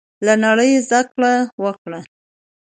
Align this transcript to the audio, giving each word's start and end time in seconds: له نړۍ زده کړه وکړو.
له 0.25 0.33
نړۍ 0.45 0.71
زده 0.85 1.01
کړه 1.11 1.33
وکړو. 1.63 1.99